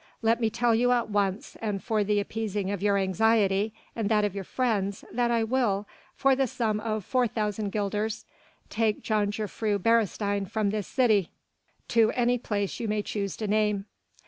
[0.23, 4.25] Let me tell you at once and for the appeasing of your anxiety and that
[4.25, 5.85] of your friends that I will,
[6.15, 8.25] for the sum of 4,000 guilders,
[8.67, 11.29] take Jongejuffrouw Beresteyn from this city
[11.89, 13.85] to any place you may choose to name.